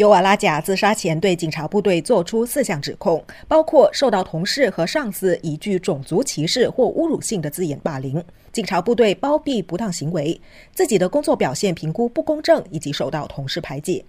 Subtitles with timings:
[0.00, 10.40] 尤瓦拉贾自杀前对警察部队作出四项指控，包括受到同事和上司以具种族歧视或侮辱性的字眼霸凌，警察部队包庇不当行为，
[10.72, 14.02] 自己的工作表现评估不公正，以及受到同事排挤。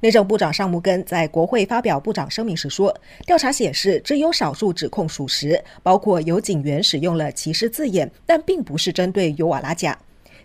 [0.00, 9.98] 内政部长尚木根在国会发表部长声明时说：“调查显示，只有少数指控属实，包括有警员使用了歧视字眼，但并不是针对尤瓦拉贾。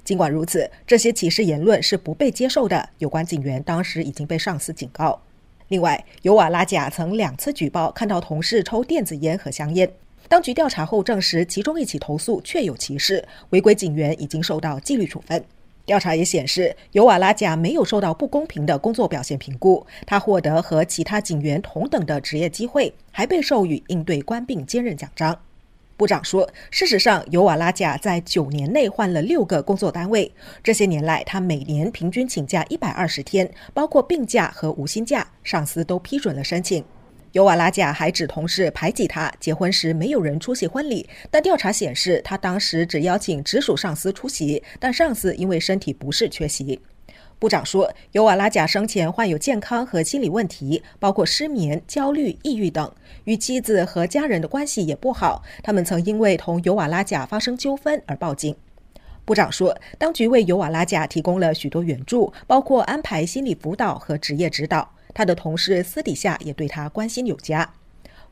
[0.04, 2.90] 尽管如此，这些歧视言论是不被接受的。
[2.98, 5.22] 有关警员当时已经被上司警告。
[5.68, 9.92] 另外，尤瓦拉贾曾两次举报看到同事抽电子烟和香烟。
[10.28, 15.44] 当局调查后证实，其中一起投诉确有歧视，违规警员已经受到纪律处分。”
[15.86, 25.40] 调查也显示，尤瓦拉贾没有受到不公平的工作表现评估，他获得和其他警员同等的职业机会，还被授予应对官病兼任奖章。
[26.00, 30.32] 部长说，事实上，尤瓦拉贾在九年内换了六个工作单位，
[30.64, 36.82] 这些年来，他每年平均请假一百二十天，包括病假和无薪假，上司都批准了申请。
[37.34, 41.06] 尤瓦拉贾还指同事排挤他，结婚时没有人出席婚礼。
[41.30, 46.80] 但调查显示，他当时只邀请直属上司出席，但上司因为身体不适缺席。
[47.40, 55.42] 部长说，尤瓦拉贾生前患有健康和心理问题，包括失眠、焦虑、抑郁等，与妻子和家人的关系也不好。
[55.64, 58.54] 他们曾因为同尤瓦拉贾发生纠纷而报警。
[59.24, 64.94] 部长说，当局为尤瓦拉贾提供了许多援助，包括安排心理辅导和职业指导。
[65.14, 67.74] 他的同事私底下也对他关心有加。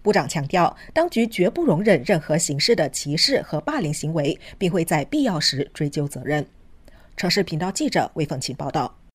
[0.01, 6.45] 部长强调，当局绝不容忍任何形式的歧视和霸凌行为，并会在必要时追究责任。
[7.17, 8.97] 城市频道记者魏凤琴报道。